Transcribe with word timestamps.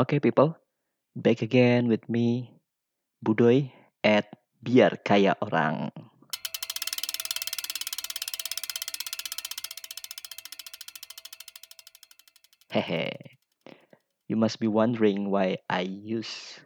Okay, 0.00 0.16
people, 0.16 0.56
back 1.12 1.44
again 1.44 1.84
with 1.84 2.08
me, 2.08 2.56
Budoy, 3.20 3.68
at 4.00 4.32
Biar 4.64 4.96
Kaya 5.04 5.36
Orang. 5.44 5.92
Hehe. 12.72 13.12
You 14.24 14.40
must 14.40 14.56
be 14.56 14.72
wondering 14.72 15.28
why 15.28 15.60
I 15.68 15.84
use 15.84 16.56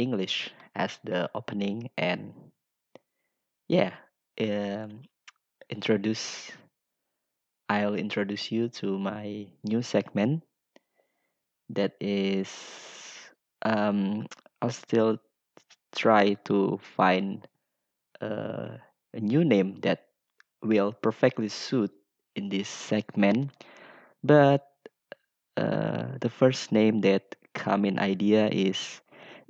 English 0.00 0.48
as 0.72 0.96
the 1.04 1.28
opening 1.36 1.92
and 2.00 2.32
yeah, 3.68 3.92
um, 4.40 5.04
introduce 5.68 6.48
I'll 7.68 8.00
introduce 8.00 8.48
you 8.48 8.72
to 8.80 8.96
my 8.96 9.44
new 9.60 9.84
segment 9.84 10.40
that 11.74 11.94
is 12.00 12.50
um 13.62 14.26
I'll 14.62 14.70
still 14.70 15.18
try 15.96 16.34
to 16.44 16.78
find 16.96 17.46
uh, 18.20 18.76
a 19.14 19.20
new 19.20 19.44
name 19.44 19.80
that 19.82 20.06
will 20.62 20.92
perfectly 20.92 21.48
suit 21.48 21.90
in 22.36 22.48
this 22.48 22.68
segment 22.68 23.50
but 24.22 24.66
uh, 25.56 26.18
the 26.20 26.28
first 26.30 26.72
name 26.72 27.00
that 27.02 27.36
come 27.54 27.84
in 27.84 27.98
idea 27.98 28.48
is 28.48 29.00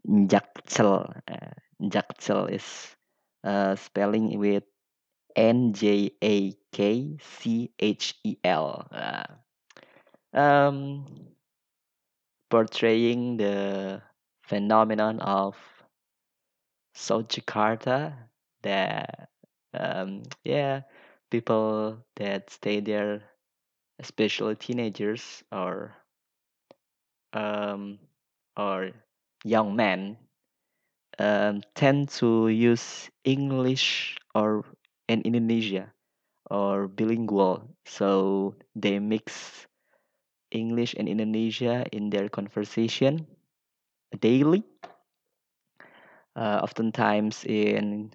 Njakcel. 0.08 1.06
Uh, 1.28 1.54
Njakcel 1.82 2.50
is 2.50 2.66
uh, 3.44 3.76
spelling 3.76 4.38
with 4.38 4.64
N 5.36 5.72
J 5.72 6.12
A 6.22 6.54
K 6.72 7.16
C 7.20 7.70
H 7.78 8.14
E 8.24 8.36
L. 8.44 8.88
Uh, 8.90 9.24
um, 10.32 11.06
portraying 12.50 13.38
the 13.38 14.02
phenomenon 14.42 15.20
of 15.20 15.56
South 16.94 17.26
Jakarta 17.28 18.28
that 18.62 19.28
um, 19.74 20.22
yeah 20.44 20.82
people 21.30 22.04
that 22.16 22.48
stay 22.50 22.80
there 22.80 23.22
especially 24.00 24.56
teenagers 24.56 25.42
or 25.52 25.96
um, 27.32 27.98
or 28.56 28.92
young 29.44 29.76
men 29.76 30.16
um, 31.18 31.62
tend 31.74 32.08
to 32.08 32.48
use 32.48 33.10
English 33.24 34.16
or 34.34 34.64
in 35.08 35.22
Indonesia 35.22 35.92
or 36.50 36.88
bilingual. 36.88 37.68
So 37.86 38.54
they 38.74 38.98
mix 38.98 39.66
English 40.50 40.94
and 40.98 41.06
Indonesia 41.08 41.86
in 41.94 42.10
their 42.10 42.28
conversation 42.28 43.26
daily 44.18 44.66
uh, 46.34 46.60
oftentimes 46.62 47.46
in 47.46 48.10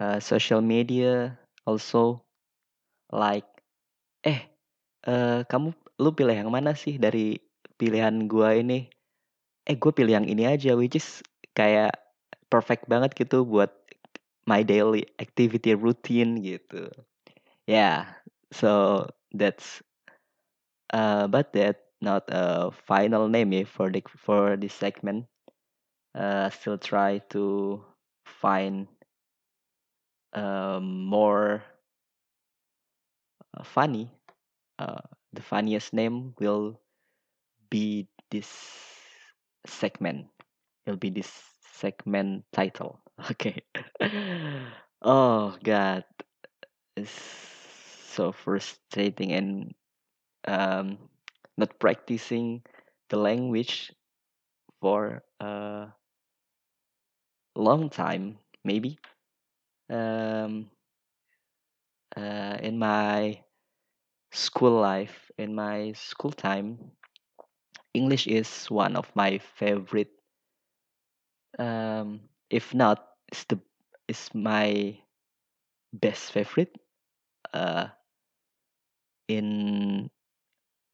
uh, 0.00 0.20
social 0.20 0.60
media 0.60 1.36
also 1.64 2.20
like 3.12 3.48
eh 4.24 4.44
uh, 5.08 5.44
kamu 5.48 5.72
lu 6.00 6.10
pilih 6.12 6.36
yang 6.36 6.52
mana 6.52 6.76
sih 6.76 7.00
dari 7.00 7.40
pilihan 7.80 8.28
gua 8.28 8.56
ini? 8.56 8.88
Eh 9.68 9.76
gue 9.76 9.92
pilih 9.92 10.16
yang 10.16 10.28
ini 10.28 10.48
aja 10.48 10.72
which 10.76 10.96
is 10.96 11.20
kayak 11.52 11.92
perfect 12.48 12.88
banget 12.88 13.12
gitu 13.12 13.44
buat 13.44 13.68
my 14.48 14.64
daily 14.64 15.04
activity 15.20 15.76
routine 15.76 16.40
gitu. 16.40 16.88
Yeah 17.68 18.08
so 18.48 19.04
that's 19.36 19.84
uh 20.92 21.26
but 21.28 21.52
that 21.52 21.84
not 22.00 22.24
a 22.28 22.70
final 22.86 23.28
name 23.28 23.52
ya 23.52 23.64
for 23.64 23.90
the 23.90 24.02
for 24.16 24.56
this 24.56 24.74
segment. 24.74 25.26
Uh 26.14 26.50
still 26.50 26.78
try 26.78 27.18
to 27.30 27.82
find 28.24 28.88
um, 30.32 31.04
more 31.04 31.62
uh, 33.56 33.62
funny. 33.64 34.10
Uh, 34.78 35.00
the 35.32 35.42
funniest 35.42 35.92
name 35.92 36.34
will 36.40 36.80
be 37.70 38.08
this 38.30 38.48
segment. 39.66 40.26
It'll 40.86 40.98
be 40.98 41.10
this 41.10 41.30
segment 41.74 42.44
title. 42.52 43.00
Okay. 43.30 43.62
Oh 45.02 45.54
god. 45.62 46.04
It's 46.96 47.12
so 48.14 48.32
frustrating 48.32 49.32
and 49.32 49.74
um, 50.48 50.98
not 51.58 51.78
practicing 51.78 52.62
the 53.10 53.18
language 53.18 53.92
for 54.80 55.22
a 55.40 55.88
long 57.56 57.90
time 57.90 58.38
maybe. 58.64 58.98
Um, 59.90 60.70
uh, 62.16 62.58
in 62.62 62.78
my 62.78 63.42
school 64.32 64.80
life 64.80 65.30
in 65.38 65.54
my 65.54 65.92
school 65.92 66.32
time 66.32 66.92
english 67.92 68.26
is 68.26 68.64
one 68.70 68.96
of 68.96 69.14
my 69.14 69.36
favorite 69.36 70.10
um, 71.58 72.20
if 72.50 72.74
not 72.74 73.04
it's 73.28 73.44
the 73.44 73.58
it's 74.08 74.34
my 74.34 74.98
best 75.92 76.32
favorite 76.32 76.74
uh, 77.54 77.88
in 79.28 80.10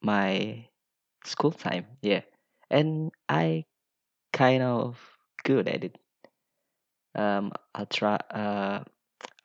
my 0.05 0.67
school 1.25 1.53
time 1.53 1.87
yeah. 2.03 2.23
And 2.71 3.13
i 3.29 3.65
kind 4.33 4.63
of 4.63 4.99
good 5.45 5.69
at 5.69 5.85
it. 5.85 5.99
Um 7.15 7.53
i'll 7.75 7.87
try 7.87 8.17
uh 8.31 8.85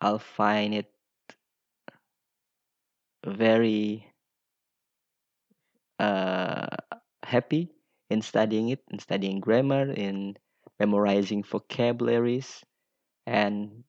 i'll 0.02 0.20
find 0.20 0.74
it 0.74 0.92
very 3.26 4.08
uh 6.00 6.68
happy 7.24 7.70
in 8.10 8.22
studying 8.22 8.70
it 8.70 8.82
in 8.92 9.00
studying 9.00 9.40
grammar 9.40 9.92
in 9.92 10.36
memorizing 10.80 11.44
vocabularies 11.44 12.64
and 13.28 13.84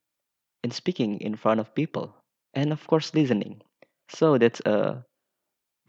in 0.64 0.70
speaking 0.70 1.20
in 1.20 1.36
front 1.36 1.60
of 1.60 1.74
people 1.74 2.14
and 2.54 2.72
of 2.72 2.86
course 2.86 3.14
listening. 3.14 3.62
So 4.10 4.38
that's 4.38 4.60
a 4.66 5.04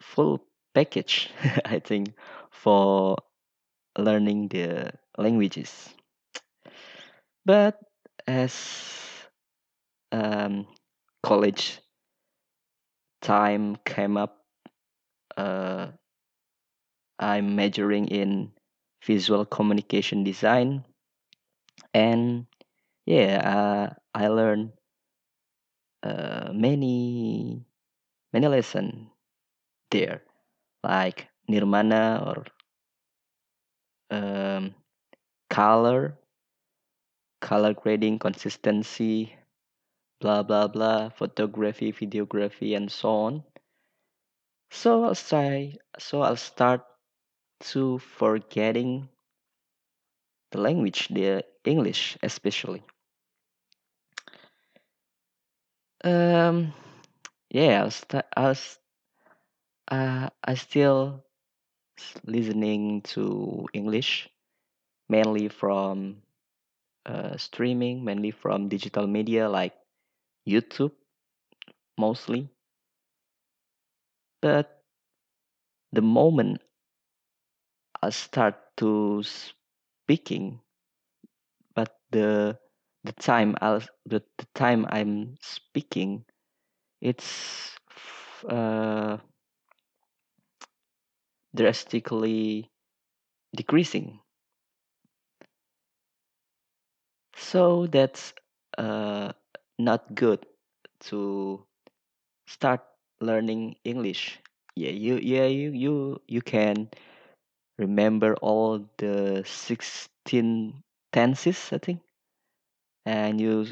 full 0.02 0.46
package 0.74 1.30
i 1.66 1.80
think 1.80 2.14
for 2.52 3.18
learning 3.98 4.48
the 4.50 4.92
languages. 5.18 5.90
But 7.46 7.80
as 8.28 8.56
um, 10.12 10.68
college 11.24 11.80
time 13.22 13.78
came 13.86 14.18
up 14.18 14.46
uh, 15.38 15.92
i'm 17.20 17.56
majoring 17.56 18.10
in 18.10 18.52
visual 19.06 19.46
communication 19.46 20.26
design. 20.26 20.84
And 21.94 22.48
yeah 23.06 23.40
uh, 23.42 23.94
i 24.16 24.28
learned 24.28 24.74
uh, 26.04 26.50
many 26.54 27.66
many 28.34 28.48
lesson 28.48 29.10
there 29.92 30.22
like 30.84 31.28
nirmana 31.48 32.24
or 32.26 32.46
um, 34.10 34.74
color 35.50 36.18
color 37.42 37.74
grading 37.74 38.20
consistency 38.20 39.36
blah 40.22 40.44
blah 40.44 40.68
blah 40.68 41.10
photography 41.10 41.92
videography 41.92 42.78
and 42.78 42.92
so 42.92 43.10
on. 43.10 43.44
So 44.70 45.04
i'll 45.04 45.16
try 45.16 45.76
so 46.00 46.22
i'll 46.22 46.38
start 46.38 46.86
to 47.74 47.98
forgetting 48.00 49.10
the 50.52 50.62
language 50.62 51.10
the 51.10 51.44
english 51.66 52.18
especially. 52.24 52.84
Um 56.04 56.74
yeah 57.50 57.82
i'll 57.84 57.92
start 57.92 58.26
i'll 58.38 58.56
uh, 59.90 60.30
i 60.44 60.54
still 60.56 61.24
listening 62.26 63.02
to 63.04 63.68
english 63.74 64.30
mainly 65.10 65.48
from 65.50 66.22
uh, 67.06 67.38
streaming 67.38 68.04
mainly 68.06 68.32
from 68.32 68.70
digital 68.70 69.08
media 69.08 69.50
like 69.50 69.74
youtube 70.48 70.94
mostly. 71.98 72.50
But 74.42 74.84
the 75.94 76.02
moment 76.02 76.62
i 78.04 78.10
start 78.12 78.56
to 78.78 79.24
speaking 79.24 80.62
but 81.76 81.98
the 82.12 82.58
the 83.04 83.12
time 83.14 83.56
i'll 83.62 83.82
the, 84.06 84.22
the 84.38 84.46
time 84.54 84.86
i'm 84.90 85.36
speaking 85.42 86.24
it's 87.02 87.76
uh, 88.50 89.18
drastically 91.56 92.70
decreasing. 93.56 94.20
So 97.36 97.88
that's 97.88 98.34
uh, 98.78 99.34
not 99.78 100.16
good 100.16 100.46
to 101.12 101.66
start 102.48 102.82
learning 103.22 103.78
English. 103.86 104.40
Yeah, 104.76 104.92
you 104.92 105.18
yeah 105.18 105.46
you 105.48 105.72
you 105.72 106.22
you 106.28 106.42
can 106.42 106.90
remember 107.80 108.36
all 108.42 108.88
the 108.98 109.44
16 109.46 110.84
tenses, 111.14 111.72
I 111.74 111.80
think, 111.80 112.02
and 113.06 113.40
you 113.40 113.68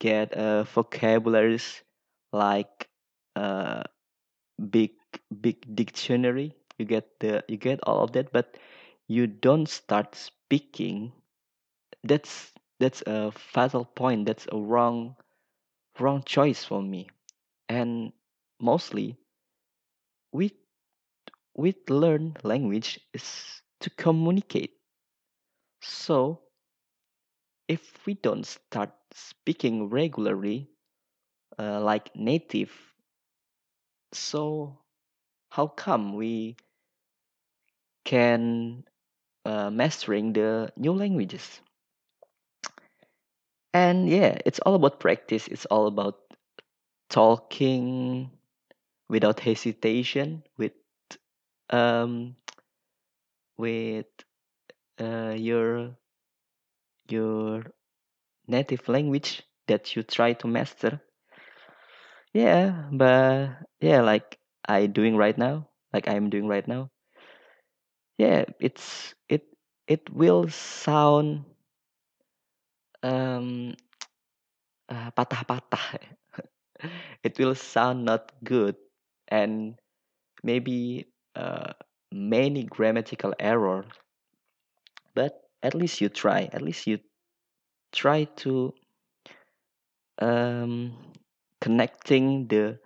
get 0.00 0.32
uh, 0.34 0.64
vocabularies 0.64 1.82
like 2.32 2.88
uh, 3.36 3.82
big 4.70 4.92
big 5.40 5.58
dictionary. 5.74 6.54
You 6.78 6.86
get 6.86 7.20
the 7.20 7.44
you 7.48 7.56
get 7.58 7.80
all 7.84 8.02
of 8.02 8.12
that, 8.12 8.32
but 8.32 8.56
you 9.08 9.26
don't 9.26 9.68
start 9.68 10.14
speaking. 10.14 11.12
That's 12.04 12.52
that's 12.80 13.02
a 13.06 13.32
fatal 13.32 13.84
point. 13.84 14.26
That's 14.26 14.46
a 14.52 14.58
wrong 14.58 15.16
wrong 16.00 16.22
choice 16.24 16.64
for 16.64 16.82
me. 16.82 17.08
And 17.68 18.12
mostly 18.60 19.18
we 20.32 20.52
we 21.54 21.74
learn 21.88 22.36
language 22.44 23.00
is 23.12 23.60
to 23.80 23.90
communicate. 23.90 24.78
So 25.80 26.42
if 27.68 28.04
we 28.04 28.14
don't 28.14 28.44
start 28.44 28.90
speaking 29.12 29.88
regularly, 29.88 30.68
uh, 31.58 31.80
like 31.80 32.14
native, 32.16 32.72
so 34.12 34.76
how 35.50 35.66
come 35.68 36.14
we 36.14 36.56
can 38.06 38.86
uh, 39.44 39.70
mastering 39.70 40.32
the 40.34 40.72
new 40.78 40.92
languages? 40.94 41.60
And 43.74 44.08
yeah, 44.08 44.38
it's 44.44 44.58
all 44.60 44.74
about 44.74 44.98
practice. 45.00 45.46
It's 45.48 45.66
all 45.66 45.86
about 45.86 46.18
talking 47.10 48.30
without 49.08 49.40
hesitation, 49.40 50.44
with 50.58 50.72
um, 51.70 52.36
with 53.58 54.06
uh, 55.00 55.34
your 55.36 55.96
your 57.08 57.64
native 58.48 58.88
language 58.88 59.42
that 59.68 59.96
you 59.96 60.02
try 60.02 60.32
to 60.34 60.46
master 60.48 61.00
Yeah, 62.32 62.88
but 62.92 63.50
yeah, 63.80 64.02
like 64.02 64.38
I 64.68 64.86
doing 64.86 65.16
right 65.16 65.36
now, 65.36 65.68
like 65.92 66.06
I'm 66.08 66.30
doing 66.30 66.46
right 66.46 66.66
now. 66.66 66.90
Yeah, 68.18 68.44
it's 68.60 69.14
it 69.28 69.44
it 69.86 70.08
will 70.12 70.48
sound 70.48 71.44
um 73.02 73.74
uh, 74.92 75.10
patah-patah. 75.16 75.98
it 77.26 77.38
will 77.38 77.54
sound 77.54 78.04
not 78.04 78.32
good 78.44 78.76
and 79.28 79.74
maybe 80.42 81.06
uh, 81.36 81.72
many 82.12 82.64
grammatical 82.64 83.34
errors, 83.40 83.86
but 85.14 85.42
at 85.64 85.74
least 85.74 86.00
you 86.00 86.08
try. 86.08 86.48
At 86.52 86.62
least 86.62 86.86
you 86.86 87.00
try 87.92 88.24
to 88.46 88.74
um 90.20 90.92
connecting 91.60 92.46
the 92.48 92.78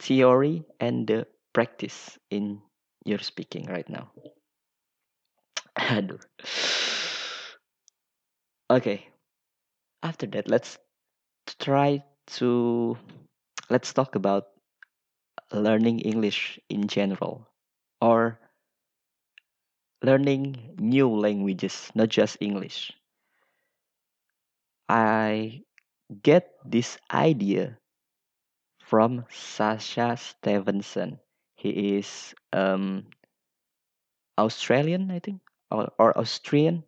theory 0.00 0.64
and 0.80 1.06
the 1.06 1.26
practice 1.52 2.18
in 2.30 2.60
your 3.04 3.18
speaking 3.18 3.66
right 3.66 3.88
now. 3.88 4.10
Aduh. 5.96 6.18
Okay, 8.70 9.08
after 10.02 10.26
that, 10.28 10.48
let's 10.48 10.78
try 11.60 12.02
to 12.38 12.98
let's 13.70 13.92
talk 13.92 14.14
about 14.16 14.46
learning 15.52 16.00
English 16.00 16.58
in 16.70 16.88
general 16.88 17.46
or 18.00 18.38
learning 20.02 20.74
new 20.80 21.08
languages, 21.08 21.92
not 21.94 22.08
just 22.08 22.36
English. 22.40 22.90
I 24.90 25.64
get 26.22 26.52
this 26.64 26.98
idea 27.10 27.78
from 28.80 29.24
Sasha 29.30 30.16
Stevenson. 30.16 31.20
He 31.58 31.98
is 31.98 32.34
um, 32.54 33.06
Australian, 34.38 35.10
I 35.10 35.18
think, 35.18 35.42
or, 35.70 35.90
or 35.98 36.16
Austrian. 36.16 36.84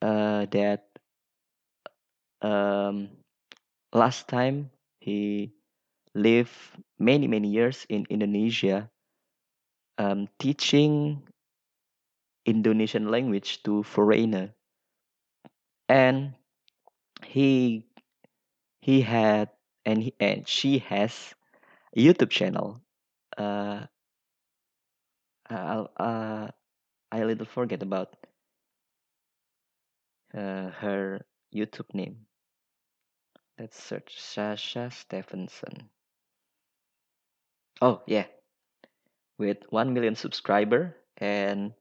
Uh, 0.00 0.46
that 0.52 0.88
um, 2.42 3.08
last 3.92 4.28
time 4.28 4.70
he 5.00 5.52
lived 6.14 6.52
many 6.98 7.26
many 7.28 7.48
years 7.48 7.84
in 7.88 8.06
Indonesia, 8.08 8.88
um, 9.98 10.28
teaching 10.38 11.22
Indonesian 12.46 13.08
language 13.10 13.62
to 13.64 13.82
foreigner, 13.82 14.54
and 15.88 16.32
he 17.24 17.84
he 18.80 19.00
had 19.02 19.50
and 19.84 20.02
he, 20.02 20.14
and 20.20 20.48
she 20.48 20.78
has 20.78 21.34
a 21.96 22.00
YouTube 22.00 22.30
channel. 22.30 22.80
Uh, 23.36 23.86
I'll, 25.48 25.90
uh, 25.96 26.48
I 27.12 27.24
little 27.24 27.46
forget 27.46 27.82
about 27.82 28.16
uh, 30.34 30.70
her 30.80 31.24
YouTube 31.54 31.92
name. 31.94 32.26
Let's 33.58 33.82
search 33.82 34.20
Sasha 34.20 34.90
Stevenson. 34.90 35.88
Oh 37.80 38.02
yeah, 38.06 38.26
with 39.38 39.58
one 39.70 39.94
million 39.94 40.14
subscriber 40.14 40.96
and 41.18 41.72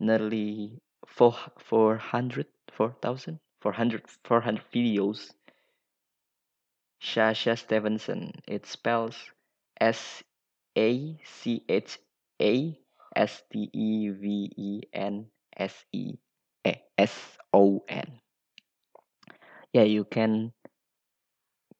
nearly 0.00 0.80
four 1.06 1.34
four 1.58 1.96
hundred 1.96 2.46
four 2.72 2.94
thousand 3.00 3.38
four 3.60 3.72
hundred 3.72 4.02
four 4.24 4.40
hundred 4.40 4.64
videos. 4.72 5.30
Sasha 7.00 7.56
Stevenson. 7.56 8.32
It 8.46 8.66
spells 8.66 9.16
S 9.80 10.22
A 10.76 11.18
C 11.24 11.64
H 11.68 11.98
A 12.40 12.78
S 13.14 13.42
T 13.52 13.70
E 13.72 14.08
V 14.10 14.50
E 14.56 14.80
N 14.92 15.26
S 15.56 15.84
E. 15.92 16.16
S 16.96 17.38
O 17.52 17.84
N. 17.88 18.20
Yeah, 19.72 19.82
you 19.82 20.04
can 20.04 20.52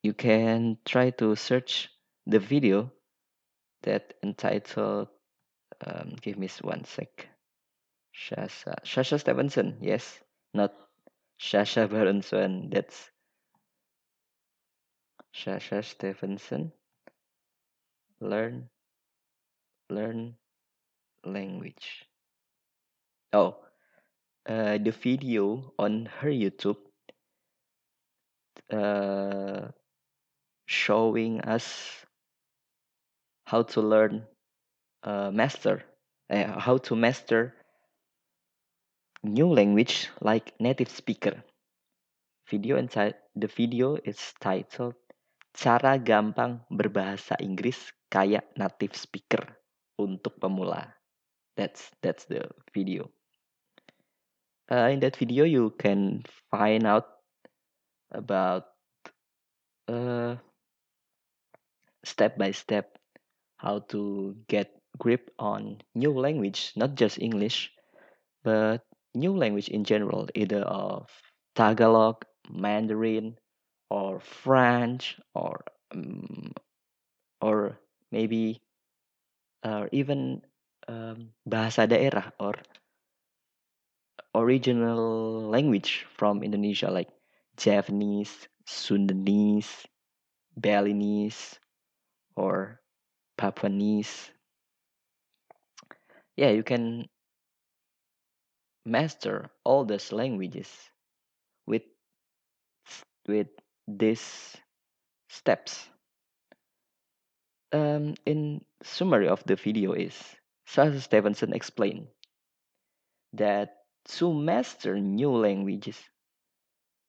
you 0.02 0.12
can 0.12 0.78
try 0.84 1.10
to 1.22 1.36
search 1.36 1.88
the 2.26 2.38
video 2.38 2.92
that 3.82 4.14
entitled 4.22 5.08
um, 5.86 6.16
give 6.20 6.36
me 6.38 6.48
one 6.62 6.84
sec. 6.84 7.28
Shasha 8.14 8.74
Shasha 8.84 9.18
Stevenson 9.20 9.78
yes. 9.80 10.20
Not 10.52 10.74
Shasha 11.40 11.90
Baron 11.90 12.22
Swan 12.22 12.70
that's 12.70 13.10
Shasha 15.34 15.84
Stevenson. 15.84 16.72
Learn 18.20 18.68
learn 19.90 20.36
language. 21.24 22.06
Oh 23.32 23.56
uh, 24.48 24.78
the 24.78 24.92
video 24.92 25.72
on 25.78 26.06
her 26.20 26.30
YouTube 26.30 26.76
uh, 28.72 29.68
showing 30.66 31.40
us 31.40 32.04
how 33.46 33.62
to 33.62 33.80
learn 33.80 34.24
uh, 35.02 35.30
master 35.30 35.84
uh, 36.30 36.58
how 36.58 36.78
to 36.78 36.96
master 36.96 37.54
new 39.22 39.48
language 39.48 40.08
like 40.20 40.52
native 40.60 40.88
speaker. 40.88 41.42
Video 42.48 42.76
inside 42.76 43.14
the 43.34 43.48
video 43.48 43.96
is 44.04 44.20
titled 44.40 44.94
cara 45.56 45.96
gampang 45.96 46.60
berbahasa 46.68 47.40
Inggris 47.40 47.88
kayak 48.12 48.44
native 48.58 48.92
speaker 48.92 49.63
untuk 49.98 50.38
pemula. 50.40 50.94
That's 51.56 51.90
that's 52.02 52.26
the 52.26 52.50
video. 52.74 53.10
Uh, 54.70 54.88
in 54.90 55.00
that 55.00 55.16
video 55.16 55.44
you 55.44 55.70
can 55.76 56.24
find 56.50 56.88
out 56.88 57.20
about 58.10 58.72
uh, 59.88 60.36
step 62.04 62.38
by 62.38 62.50
step 62.50 62.96
how 63.56 63.80
to 63.88 64.36
get 64.48 64.72
grip 64.98 65.30
on 65.38 65.80
new 65.94 66.12
language 66.14 66.72
not 66.76 66.94
just 66.94 67.18
english 67.18 67.72
but 68.44 68.86
new 69.14 69.34
language 69.34 69.68
in 69.68 69.82
general 69.82 70.28
either 70.34 70.62
of 70.62 71.10
tagalog 71.56 72.24
mandarin 72.48 73.34
or 73.90 74.20
french 74.20 75.18
or 75.34 75.64
um, 75.90 76.52
or 77.40 77.78
maybe 78.12 78.60
uh, 79.64 79.88
even 79.90 80.44
um, 80.86 81.32
bahasa 81.48 81.88
daerah 81.88 82.30
or 82.38 82.54
original 84.36 85.40
language 85.48 86.06
from 86.14 86.42
Indonesia 86.42 86.90
like 86.90 87.08
Javanese, 87.56 88.48
Sundanese, 88.68 89.86
Balinese, 90.56 91.58
or 92.36 92.80
Papuanese. 93.38 94.30
Yeah, 96.36 96.50
you 96.50 96.62
can 96.62 97.06
master 98.84 99.48
all 99.64 99.84
those 99.84 100.12
languages 100.12 100.68
with 101.66 101.82
with 103.26 103.48
these 103.88 104.56
steps. 105.28 105.88
Um, 107.74 108.14
in 108.24 108.64
summary 108.84 109.26
of 109.26 109.42
the 109.46 109.56
video 109.56 109.94
is 109.94 110.14
Sasha 110.64 111.00
Stevenson 111.00 111.52
explained 111.52 112.06
that 113.32 113.78
to 114.14 114.32
master 114.32 114.96
new 115.00 115.32
languages, 115.32 115.98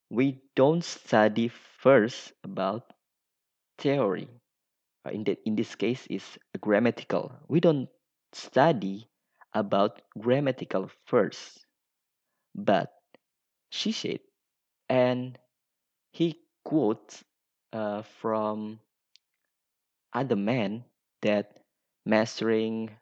we 0.10 0.41
don't 0.55 0.84
study 0.84 1.50
first 1.50 2.34
about 2.43 2.93
theory. 3.77 4.27
In, 5.12 5.24
the, 5.24 5.38
in 5.45 5.55
this 5.55 5.75
case, 5.75 6.07
is 6.07 6.24
grammatical. 6.60 7.31
We 7.48 7.60
don't 7.60 7.88
study 8.34 9.07
about 9.53 10.01
grammatical 10.17 10.89
first, 11.05 11.63
but 12.55 12.91
she 13.69 13.91
said, 13.91 14.22
and 14.89 15.38
he 16.12 16.41
quotes 16.63 17.24
uh, 17.72 18.01
from 18.01 18.79
other 20.15 20.38
men 20.38 20.86
that 21.22 21.60
mastering 22.07 22.98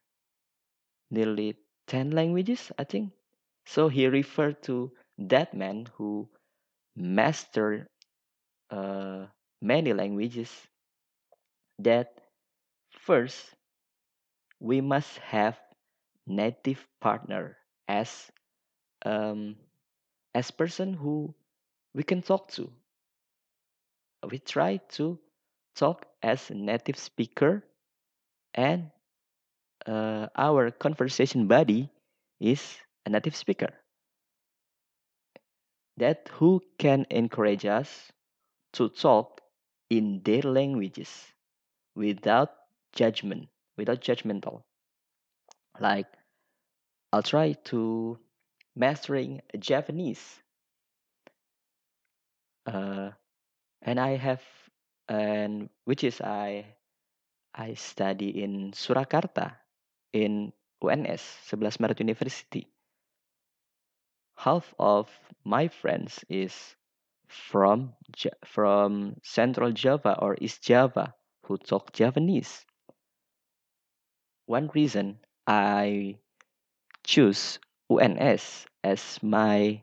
nearly 1.11 1.57
10 1.87 2.11
languages, 2.11 2.69
I 2.77 2.83
think. 2.83 3.13
So 3.65 3.87
he 3.87 4.07
referred 4.07 4.61
to 4.63 4.91
that 5.17 5.53
man 5.53 5.85
who 5.93 6.27
mastered 6.95 7.87
uh, 8.71 9.27
many 9.61 9.93
languages 9.93 10.67
that 11.77 12.19
first 12.91 13.55
we 14.59 14.81
must 14.81 15.19
have 15.19 15.59
native 16.27 16.87
partner 17.01 17.57
as 17.87 18.31
um, 19.05 19.55
as 20.35 20.51
person 20.51 20.93
who 20.93 21.33
we 21.93 22.03
can 22.03 22.21
talk 22.21 22.49
to 22.49 22.71
we 24.29 24.39
try 24.39 24.77
to 24.77 25.19
talk 25.75 26.05
as 26.23 26.49
a 26.49 26.55
native 26.55 26.97
speaker 26.97 27.63
and 28.55 28.91
uh, 29.87 30.27
our 30.35 30.71
conversation 30.71 31.47
buddy 31.47 31.89
is 32.39 32.77
a 33.05 33.09
native 33.09 33.35
speaker. 33.35 33.73
That 35.97 36.29
who 36.33 36.61
can 36.77 37.07
encourage 37.09 37.65
us 37.65 38.11
to 38.73 38.89
talk 38.89 39.41
in 39.89 40.21
their 40.23 40.41
languages 40.43 41.33
without 41.95 42.55
judgment 42.93 43.49
without 43.77 44.01
judgmental. 44.01 44.63
Like 45.79 46.07
i'll 47.13 47.23
try 47.23 47.53
to 47.53 48.19
mastering 48.75 49.41
javanese. 49.57 50.41
Uh, 52.65 53.11
and 53.83 53.99
i 53.99 54.15
have 54.17 54.41
and 55.07 55.69
which 55.85 56.03
is 56.03 56.21
i 56.21 56.65
i 57.53 57.73
study 57.73 58.43
in 58.43 58.71
surakarta 58.71 59.55
in 60.13 60.51
uns 60.81 61.23
11 61.51 61.79
maret 61.79 61.99
university 61.99 62.67
half 64.37 64.73
of 64.79 65.09
my 65.43 65.67
friends 65.67 66.25
is 66.29 66.75
from 67.27 67.93
from 68.45 69.15
Central 69.23 69.71
Java 69.71 70.17
or 70.19 70.37
East 70.39 70.61
Java 70.61 71.13
who 71.45 71.57
talk 71.57 71.91
Javanese. 71.91 72.65
One 74.45 74.69
reason 74.73 75.19
I 75.47 76.17
choose 77.03 77.59
UNS 77.89 78.65
as 78.83 79.19
my 79.23 79.81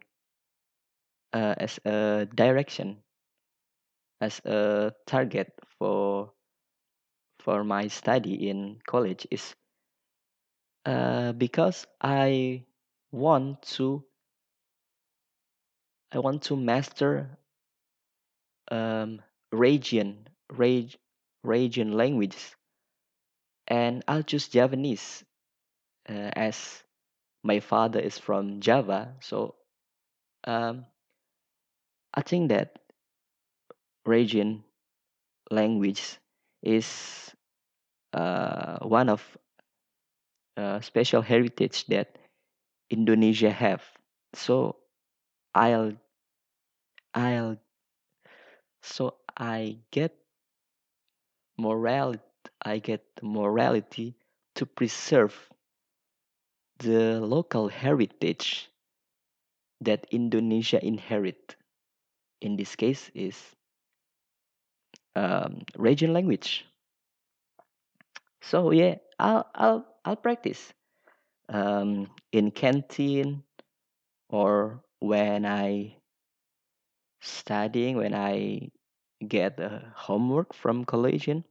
uh, 1.33 1.55
as 1.59 1.81
a 1.85 2.27
direction 2.35 3.03
as 4.21 4.41
a 4.45 4.93
target 5.07 5.53
for 5.79 6.33
for 7.41 7.65
my 7.65 7.89
study 7.89 8.49
in 8.49 8.79
college 8.87 9.27
is 9.31 9.55
uh, 10.87 11.33
because 11.33 11.87
I 12.01 12.65
want 13.13 13.63
to 13.77 14.05
I 16.13 16.19
want 16.19 16.43
to 16.45 16.57
master 16.57 17.39
um, 18.71 19.23
region 19.53 20.29
reg, 20.51 20.97
region 21.43 21.93
languages. 21.93 22.57
And 23.69 24.03
I'll 24.09 24.23
choose 24.25 24.49
Javanese 24.49 25.25
uh, 26.09 26.31
as 26.35 26.83
my 27.43 27.61
father 27.61 28.01
is 28.01 28.19
from 28.19 28.61
Java. 28.61 29.15
So 29.21 29.55
um, 30.45 30.87
I 32.15 32.23
think 32.23 32.51
that 32.51 32.79
region 34.05 34.65
language 35.51 36.19
is 36.63 37.31
uh, 38.13 38.79
one 38.83 39.09
of 39.09 39.23
uh, 40.57 40.81
special 40.81 41.23
heritage 41.23 41.87
that 41.87 42.19
Indonesia 42.91 43.51
have 43.51 43.83
so 44.35 44.77
I'll 45.55 45.93
I'll 47.15 47.57
so 48.83 49.15
I 49.37 49.79
get 49.91 50.17
morality 51.59 52.23
I 52.63 52.79
get 52.79 53.05
morality 53.23 54.17
to 54.57 54.67
preserve 54.67 55.35
the 56.79 57.21
local 57.21 57.69
heritage 57.69 58.69
that 59.81 60.07
Indonesia 60.11 60.85
inherit. 60.85 61.57
In 62.41 62.57
this 62.57 62.77
case 62.77 63.11
is 63.15 63.37
um, 65.17 65.63
region 65.77 66.13
language. 66.13 66.67
So 68.43 68.71
yeah, 68.73 68.97
I'll 69.19 69.47
I'll 69.55 69.87
I'll 70.05 70.17
practice 70.17 70.73
um, 71.49 72.11
in 72.33 72.51
canteen 72.51 73.43
or 74.29 74.83
when 75.01 75.47
I 75.47 75.97
studying 77.21 77.97
when 77.97 78.15
I 78.15 78.71
get 79.27 79.59
the 79.59 79.83
homework 79.95 80.55
from 80.55 80.85
collegian 80.87 81.45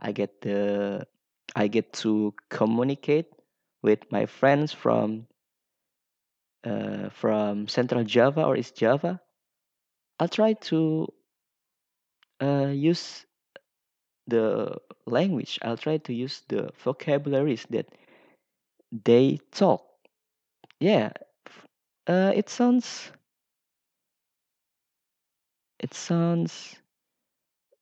I 0.00 0.12
get 0.12 0.40
the 0.40 1.06
I 1.54 1.68
get 1.68 1.92
to 2.04 2.34
communicate 2.48 3.26
with 3.82 4.10
my 4.10 4.26
friends 4.26 4.72
from 4.72 5.26
uh, 6.64 7.10
from 7.10 7.68
Central 7.68 8.04
Java 8.04 8.44
or 8.44 8.56
East 8.56 8.76
Java. 8.76 9.20
I'll 10.18 10.28
try 10.28 10.54
to 10.70 11.08
uh, 12.40 12.68
use 12.68 13.26
the 14.26 14.76
language. 15.06 15.58
I'll 15.62 15.76
try 15.76 15.98
to 15.98 16.14
use 16.14 16.42
the 16.48 16.70
vocabularies 16.84 17.66
that 17.70 17.86
they 19.04 19.38
talk. 19.50 19.84
Yeah, 20.80 21.12
uh, 22.06 22.32
it 22.34 22.48
sounds 22.50 23.12
it 25.80 25.92
sounds 25.94 26.76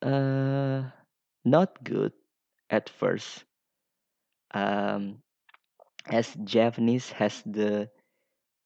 uh, 0.03 0.83
not 1.45 1.85
good 1.85 2.13
at 2.71 2.89
first. 2.89 3.45
Um, 4.53 5.23
as 6.07 6.35
Javanese 6.45 7.11
has 7.13 7.43
the 7.47 7.91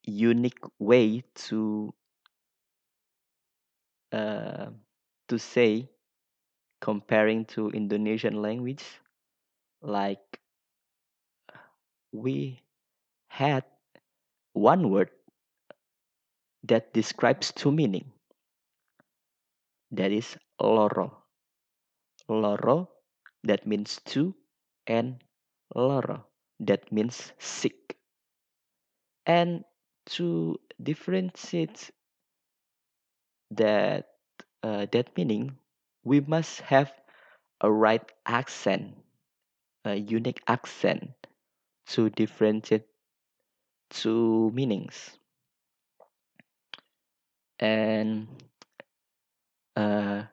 unique 0.05 0.63
way 0.81 1.25
to 1.35 1.95
uh, 4.13 4.71
to 5.33 5.39
say 5.39 5.89
comparing 6.83 7.47
to 7.47 7.71
Indonesian 7.71 8.43
language, 8.43 8.85
like 9.83 10.41
we 12.13 12.63
had 13.29 13.65
one 14.55 14.91
word 14.91 15.11
that 16.65 16.93
describes 16.93 17.53
two 17.53 17.71
meaning. 17.71 18.13
That 19.93 20.11
is 20.11 20.37
loro. 20.61 21.23
Loro 22.29 22.91
that 23.45 23.65
means 23.65 24.01
two 24.05 24.35
and 24.89 25.23
loro 25.75 26.27
that 26.59 26.91
means 26.91 27.33
sick. 27.39 27.97
And 29.27 29.65
to 30.19 30.61
differentiate 30.83 31.91
that 33.53 34.12
uh, 34.63 34.87
that 34.93 35.17
meaning, 35.17 35.57
we 36.05 36.21
must 36.21 36.61
have 36.63 36.93
a 37.61 37.71
right 37.73 38.05
accent, 38.27 38.95
a 39.85 39.95
unique 39.97 40.43
accent 40.49 41.13
to 41.87 42.11
differentiate 42.11 42.87
two 43.91 44.51
meanings. 44.55 45.17
And 47.61 48.27
uh, 49.77 50.25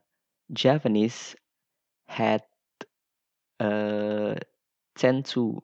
Javanese 0.53 1.35
had 2.07 2.43
uh, 3.59 4.35
tend 4.95 5.25
to 5.25 5.63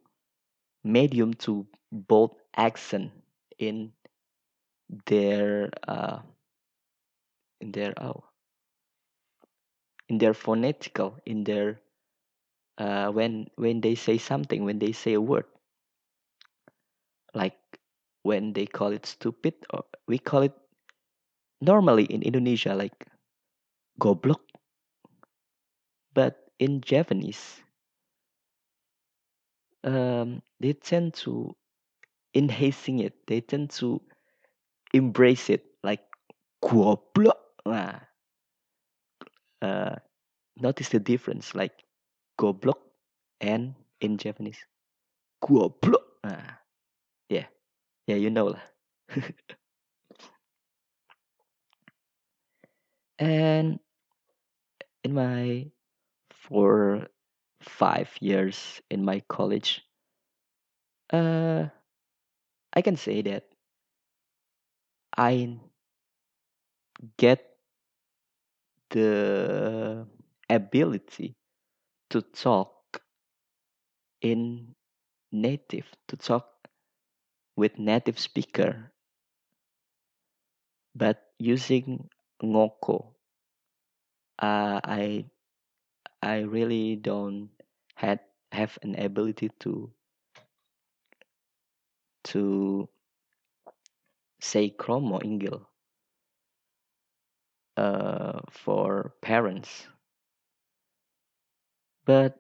medium 0.83 1.33
to 1.35 1.67
bold 1.91 2.35
accent 2.57 3.11
in 3.59 3.93
their 5.05 5.69
uh, 5.87 6.19
in 7.59 7.71
their 7.71 7.93
oh 8.01 8.23
in 10.09 10.17
their 10.17 10.33
phonetical 10.33 11.19
in 11.25 11.43
their 11.43 11.79
uh, 12.77 13.09
when 13.11 13.47
when 13.55 13.81
they 13.81 13.95
say 13.95 14.17
something 14.17 14.63
when 14.63 14.79
they 14.79 14.91
say 14.91 15.13
a 15.13 15.21
word. 15.21 15.45
Like 17.35 17.59
when 18.23 18.53
they 18.53 18.65
call 18.65 18.91
it 18.91 19.05
stupid 19.05 19.53
or 19.71 19.85
we 20.07 20.17
call 20.17 20.41
it 20.41 20.53
normally 21.61 22.05
in 22.05 22.21
Indonesia 22.23 22.73
like 22.73 23.07
goblok. 23.99 24.41
But 26.15 26.51
in 26.57 26.81
Javanese 26.81 27.61
um, 29.83 30.41
they 30.59 30.73
tend 30.73 31.13
to 31.13 31.55
enhancing 32.35 32.99
it. 32.99 33.13
They 33.27 33.41
tend 33.41 33.71
to 33.81 34.01
embrace 34.93 35.49
it 35.49 35.65
like 35.83 36.03
goblok. 36.63 37.37
Nah, 37.65 37.99
uh, 39.61 39.95
notice 40.57 40.89
the 40.89 40.99
difference 40.99 41.55
like 41.55 41.73
goblok 42.39 42.79
and 43.41 43.75
in 44.01 44.17
Javanese 44.17 44.65
goblok 45.43 46.03
nah, 46.23 46.59
yeah 47.29 47.47
yeah 48.07 48.15
you 48.15 48.29
know 48.29 48.47
lah. 48.47 48.63
And 53.17 53.79
in 55.05 55.13
my 55.13 55.69
for 56.31 57.07
five 57.61 58.09
years 58.19 58.81
in 58.89 59.05
my 59.05 59.21
college 59.29 59.81
uh 61.13 61.65
i 62.73 62.81
can 62.81 62.97
say 62.97 63.21
that 63.21 63.45
i 65.17 65.57
get 67.17 67.54
the 68.91 70.07
ability 70.49 71.35
to 72.09 72.21
talk 72.21 73.01
in 74.21 74.75
native 75.31 75.85
to 76.07 76.17
talk 76.17 76.47
with 77.55 77.77
native 77.79 78.19
speaker 78.19 78.91
but 80.95 81.19
using 81.39 82.09
ngoko. 82.43 83.11
Uh, 84.39 84.79
i 84.83 85.25
i 86.21 86.39
really 86.39 86.95
don't 86.97 87.49
had 87.95 88.19
have 88.51 88.77
an 88.83 88.95
ability 88.99 89.49
to 89.59 89.91
to 92.23 92.89
say 94.39 94.69
kromo 94.69 95.17
inggil 95.23 95.67
uh, 97.77 98.41
for 98.51 99.13
parents. 99.21 99.87
But 102.05 102.39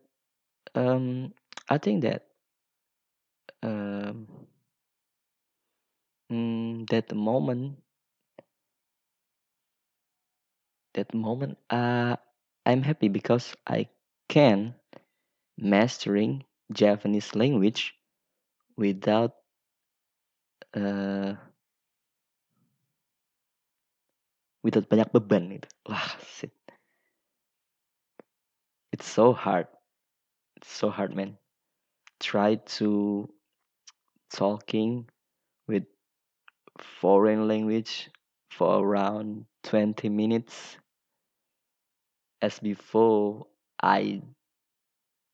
um, 0.75 1.33
i 1.69 1.77
think 1.77 2.01
that 2.03 2.27
um, 3.63 4.27
mm, 6.29 6.85
that 6.89 7.11
moment 7.15 7.77
that 10.95 11.13
moment 11.13 11.57
uh, 11.69 12.15
i'm 12.65 12.81
happy 12.81 13.07
because 13.07 13.55
i 13.67 13.87
can 14.29 14.73
mastering 15.57 16.43
javanese 16.73 17.35
language 17.35 17.95
without 18.77 19.33
uh, 20.75 21.33
without 24.65 24.89
banyak 24.89 25.13
beban 25.13 25.61
gitu. 25.61 25.69
Wah 25.85 26.17
shit. 26.25 26.49
it's 28.89 29.05
so 29.05 29.33
hard. 29.33 29.67
It's 30.57 30.71
so 30.71 30.89
hard 30.89 31.13
man. 31.13 31.37
Try 32.17 32.55
to 32.79 33.29
talking 34.33 35.05
with 35.67 35.83
foreign 36.79 37.45
language 37.47 38.09
for 38.49 38.81
around 38.81 39.45
20 39.69 40.09
minutes. 40.09 40.81
As 42.41 42.59
before 42.59 43.47
i 43.81 44.21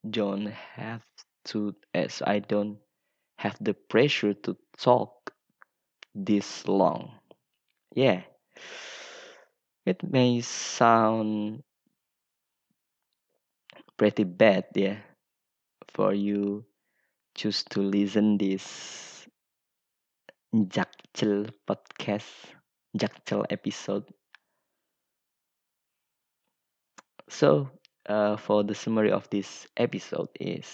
don't 0.01 0.49
have 0.49 1.05
to 1.45 1.75
as 1.93 2.23
i 2.25 2.39
don't 2.39 2.81
have 3.37 3.53
the 3.61 3.73
pressure 3.73 4.33
to 4.33 4.57
talk 4.77 5.31
this 6.15 6.65
long. 6.65 7.13
Yeah 7.93 8.25
it 9.85 10.03
may 10.03 10.41
sound 10.41 11.63
pretty 13.97 14.23
bad 14.23 14.65
yeah 14.75 14.97
for 15.93 16.13
you 16.13 16.65
choose 17.35 17.63
to 17.63 17.81
listen 17.81 18.37
this 18.37 19.27
Jakcel 20.53 21.47
podcast 21.67 22.27
Jakcel 22.97 23.45
episode. 23.49 24.03
So 27.29 27.71
uh, 28.05 28.35
for 28.35 28.63
the 28.63 28.75
summary 28.75 29.11
of 29.11 29.29
this 29.29 29.65
episode 29.77 30.27
is 30.39 30.67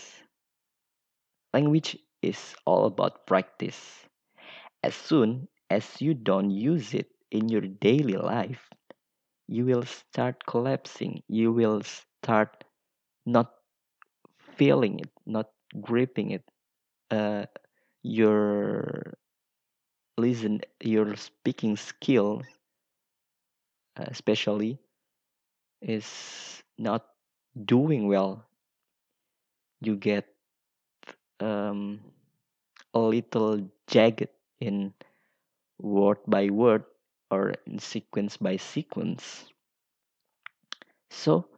language 1.54 1.98
is 2.24 2.56
all 2.66 2.86
about 2.86 3.28
practice. 3.28 3.78
As 4.82 4.96
soon 4.96 5.48
as 5.70 6.02
you 6.02 6.16
don't 6.16 6.50
use 6.50 6.96
it 6.96 7.12
in 7.30 7.50
your 7.50 7.62
daily 7.62 8.18
life 8.18 8.68
you 9.48 9.66
will 9.66 9.84
start 9.84 10.46
collapsing. 10.46 11.24
You 11.28 11.52
will 11.52 11.82
start 11.84 12.64
not 13.26 13.54
feeling 14.58 15.00
it 15.00 15.12
not 15.26 15.50
gripping 15.82 16.32
it. 16.32 16.44
Uh, 17.12 17.46
your 18.04 19.14
listen 20.18 20.62
your 20.80 21.16
speaking 21.16 21.76
skill 21.76 22.44
uh, 23.98 24.06
especially 24.08 24.80
is 25.82 26.62
not 26.78 27.08
doing 27.66 28.08
well. 28.08 28.48
You 29.82 29.96
get 29.96 30.28
um, 31.40 32.00
a 32.94 33.00
little 33.00 33.70
jagged 33.88 34.30
in 34.60 34.94
word 35.80 36.18
by 36.28 36.50
word 36.50 36.86
or 37.32 37.54
in 37.66 37.80
sequence 37.80 38.38
by 38.38 38.58
sequence. 38.58 39.46
So 41.10 41.50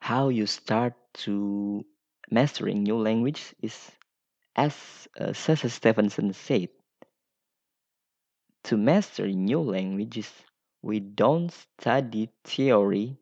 how 0.00 0.28
you 0.28 0.46
start 0.46 0.94
to 1.14 1.84
mastering 2.30 2.82
new 2.84 2.96
language 2.96 3.54
is 3.60 3.90
as 4.56 5.08
uh, 5.20 5.32
Sasha 5.32 5.68
Stevenson 5.70 6.32
said 6.32 6.68
to 8.64 8.76
master 8.76 9.28
new 9.28 9.60
languages 9.60 10.32
we 10.82 10.98
don't 10.98 11.50
study 11.52 12.28
theory 12.42 13.16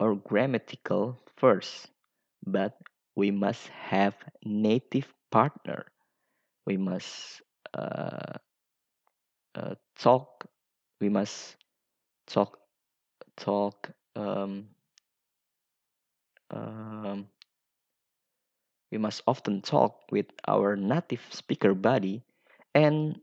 or 0.00 0.16
grammatical 0.16 1.18
first 1.36 1.88
but 2.46 2.78
we 3.16 3.30
must 3.30 3.68
have 3.68 4.14
native 4.44 5.12
partner. 5.30 5.86
We 6.66 6.76
must 6.78 7.42
uh, 7.74 8.38
uh, 9.54 9.74
talk 9.98 10.46
we 11.00 11.08
must 11.08 11.56
talk 12.26 12.58
talk 13.36 13.90
um, 14.16 14.68
um, 16.50 17.28
we 18.90 18.98
must 18.98 19.22
often 19.26 19.62
talk 19.62 20.00
with 20.10 20.26
our 20.46 20.76
native 20.76 21.22
speaker 21.30 21.74
body 21.74 22.22
and 22.74 23.18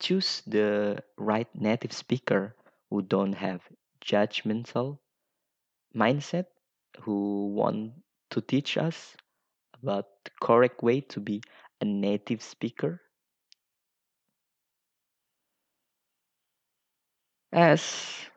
choose 0.00 0.42
the 0.46 1.02
right 1.16 1.48
native 1.54 1.92
speaker 1.94 2.54
who 2.90 3.00
don't 3.00 3.32
have 3.32 3.62
judgmental 4.04 4.98
mindset 5.96 6.46
who 7.00 7.48
want 7.54 7.92
to 8.30 8.40
teach 8.42 8.76
us 8.76 9.16
about 9.82 10.06
the 10.24 10.30
correct 10.40 10.82
way 10.82 11.00
to 11.00 11.20
be 11.20 11.42
a 11.80 11.84
native 11.84 12.42
speaker 12.42 13.00
as 17.52 18.28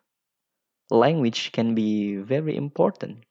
language 0.90 1.52
can 1.52 1.76
be 1.76 2.16
very 2.16 2.56
important. 2.56 3.24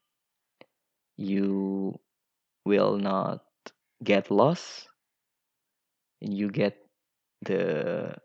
You 1.16 1.98
will 2.64 2.98
not 2.98 3.44
get 4.04 4.30
lost. 4.30 4.88
And 6.20 6.34
you 6.36 6.50
get 6.50 6.76
the 7.42 8.16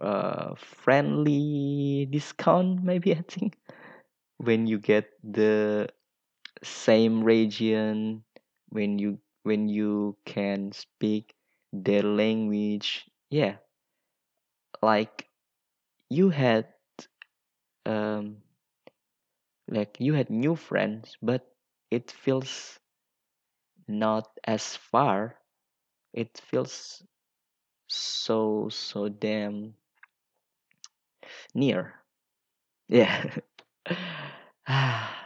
uh, 0.00 0.54
friendly 0.56 2.06
discount 2.10 2.82
maybe 2.82 3.12
i 3.14 3.22
think. 3.28 3.56
When 4.38 4.66
you 4.66 4.78
get 4.80 5.06
the 5.22 5.88
same 6.62 7.24
region 7.24 8.24
when 8.70 8.98
you 8.98 9.18
when 9.44 9.68
you 9.68 10.16
can 10.26 10.72
speak 10.72 11.34
their 11.72 12.02
language 12.02 13.06
yeah. 13.30 13.56
Like 14.82 15.29
you 16.10 16.28
had 16.30 16.66
um 17.86 18.36
like 19.68 19.96
you 19.98 20.12
had 20.12 20.28
new 20.28 20.54
friends 20.54 21.16
but 21.22 21.46
it 21.90 22.10
feels 22.10 22.78
not 23.88 24.28
as 24.44 24.76
far. 24.76 25.36
It 26.14 26.40
feels 26.50 27.02
so 27.88 28.68
so 28.70 29.08
damn 29.08 29.74
near. 31.54 31.94
Yeah. 32.88 33.36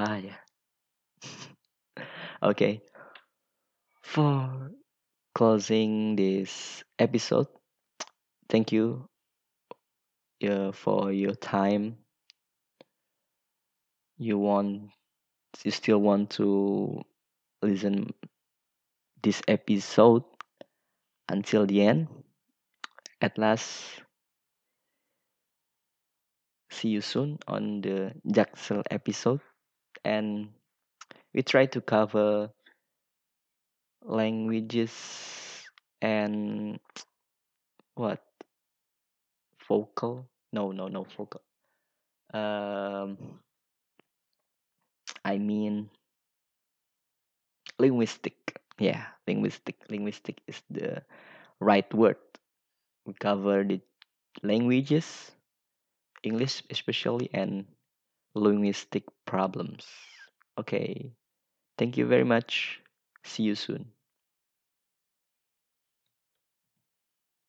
Ah 0.00 0.16
ya 0.18 0.34
okay. 2.42 2.82
For 4.02 4.72
closing 5.34 6.16
this 6.16 6.84
episode 6.98 7.48
thank 8.48 8.72
you 8.72 9.08
uh, 10.46 10.72
for 10.72 11.12
your 11.12 11.34
time. 11.34 11.98
You 14.18 14.38
want 14.38 14.90
you 15.64 15.70
still 15.70 15.98
want 15.98 16.30
to 16.30 17.02
listen 17.62 18.12
this 19.22 19.42
episode 19.48 20.24
until 21.28 21.66
the 21.66 21.82
end. 21.82 22.08
At 23.20 23.38
last 23.38 24.02
see 26.70 26.88
you 26.88 27.00
soon 27.00 27.38
on 27.48 27.80
the 27.80 28.12
jacksel 28.30 28.82
episode. 28.90 29.40
And 30.04 30.50
we 31.34 31.42
try 31.42 31.66
to 31.66 31.80
cover 31.80 32.50
languages 34.02 34.92
and 36.00 36.78
what 37.94 38.22
vocal 39.68 40.26
no 40.52 40.72
no 40.72 40.88
no 40.88 41.04
vocal 41.04 41.42
um 42.34 43.40
i 45.24 45.38
mean 45.38 45.88
linguistic. 47.78 48.60
Yeah 48.78 49.06
linguistic. 49.26 49.76
Linguistic 49.90 50.40
is 50.46 50.62
the 50.70 51.02
right 51.60 51.88
word. 51.94 52.18
We 53.06 53.14
cover 53.14 53.64
the 53.64 53.80
languages 54.42 55.32
english 56.22 56.62
especially 56.70 57.30
and 57.34 57.66
linguistic 58.34 59.04
problems. 59.26 59.86
Okay. 60.58 61.12
Thank 61.78 61.96
you 61.98 62.06
very 62.06 62.24
much. 62.24 62.80
See 63.24 63.44
you 63.44 63.54
soon 63.56 63.92